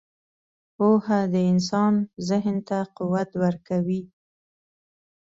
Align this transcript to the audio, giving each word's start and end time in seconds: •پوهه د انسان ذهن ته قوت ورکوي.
•پوهه 0.75 1.19
د 1.33 1.35
انسان 1.51 1.93
ذهن 2.29 2.57
ته 2.67 2.77
قوت 2.97 3.29
ورکوي. 3.43 4.01